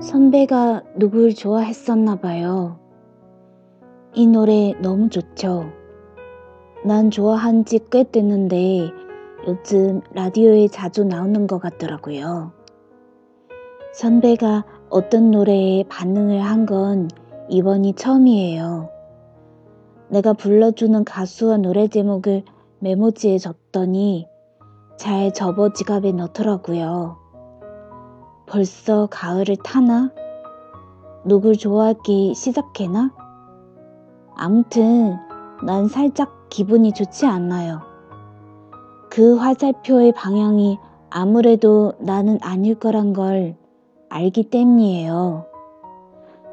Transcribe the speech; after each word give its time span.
선배가 0.00 0.82
누굴 0.96 1.34
좋아했었나 1.34 2.16
봐요. 2.16 2.78
이 4.14 4.26
노래 4.26 4.72
너무 4.80 5.10
좋죠. 5.10 5.66
난 6.84 7.10
좋아한 7.10 7.64
지 7.66 7.78
꽤 7.90 8.04
됐는데 8.10 8.90
요즘 9.46 10.00
라디오에 10.14 10.68
자주 10.68 11.04
나오는 11.04 11.46
것 11.46 11.58
같더라고요. 11.58 12.52
선배가 13.92 14.64
어떤 14.88 15.30
노래에 15.30 15.84
반응을 15.88 16.40
한 16.40 16.64
건 16.66 17.08
이번이 17.50 17.94
처음이에요. 17.94 18.88
내가 20.08 20.32
불러주는 20.32 21.04
가수와 21.04 21.58
노래 21.58 21.88
제목을 21.88 22.44
메모지에 22.78 23.38
적더니 23.38 24.26
잘 24.96 25.32
접어 25.32 25.72
지갑에 25.72 26.12
넣더라고요. 26.12 27.19
벌써 28.50 29.06
가을을 29.06 29.56
타나? 29.62 30.10
누굴 31.24 31.56
좋아하기 31.56 32.34
시작해나? 32.34 33.12
아무튼 34.36 35.16
난 35.64 35.86
살짝 35.86 36.48
기분이 36.48 36.92
좋지 36.92 37.26
않아요. 37.26 37.80
그 39.08 39.36
화살표의 39.36 40.12
방향이 40.12 40.78
아무래도 41.10 41.92
나는 42.00 42.38
아닐 42.42 42.74
거란 42.74 43.12
걸 43.12 43.56
알기 44.08 44.50
때문이에요. 44.50 45.46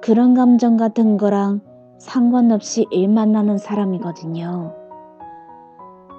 그런 0.00 0.34
감정 0.34 0.76
같은 0.76 1.16
거랑 1.16 1.60
상관없이 1.98 2.86
일 2.92 3.08
만 3.08 3.32
나는 3.32 3.58
사람이거든요. 3.58 4.74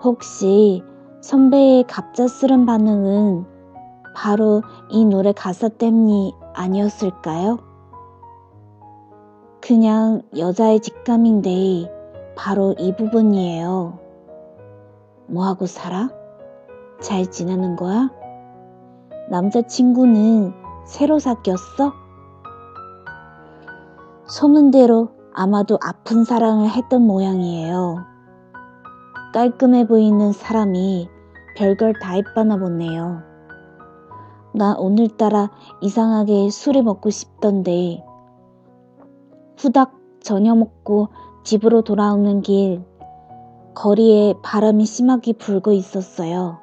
혹시 0.03 0.83
선배의 1.21 1.85
갑작스런 1.87 2.65
반응은 2.65 3.45
바로 4.13 4.61
이 4.89 5.05
노래 5.05 5.31
가사 5.31 5.69
때문이 5.69 6.33
아니었을까요? 6.53 7.59
그냥 9.61 10.21
여자의 10.37 10.79
직감인데 10.79 12.33
바로 12.35 12.75
이 12.77 12.95
부분이에요. 12.95 13.99
뭐하고 15.27 15.65
살아? 15.65 16.09
잘 16.99 17.29
지내는 17.29 17.75
거야? 17.75 18.09
남자친구는 19.29 20.53
새로 20.85 21.19
사귀었어? 21.19 21.93
소문대로 24.27 25.09
아마도 25.33 25.77
아픈 25.81 26.23
사랑을 26.23 26.69
했던 26.69 27.01
모양이에요. 27.03 27.97
깔끔해 29.33 29.87
보이는 29.87 30.33
사람이 30.33 31.07
별걸 31.55 31.93
다 32.01 32.13
했바나 32.13 32.57
보네요. 32.57 33.30
나 34.53 34.75
오늘따라 34.77 35.49
이상하게 35.81 36.49
술을 36.49 36.83
먹고 36.83 37.09
싶던데 37.09 38.03
후닥 39.57 39.93
저녁 40.21 40.57
먹고 40.57 41.09
집으로 41.43 41.81
돌아오는 41.81 42.41
길 42.41 42.83
거리에 43.73 44.35
바람이 44.43 44.85
심하게 44.85 45.33
불고 45.33 45.71
있었어요. 45.71 46.59